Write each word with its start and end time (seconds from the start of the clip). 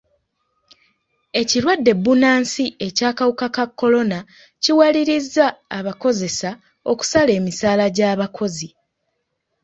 Ekirwadde 1.41 1.91
bbunansi 1.97 2.65
eky'akawuka 2.87 3.47
ka 3.55 3.65
kolona 3.79 4.19
kiwalirizza 4.63 5.45
abakozesa 5.77 6.49
okusala 6.91 7.31
emisaala 7.39 7.85
gy'abakozi. 7.95 8.69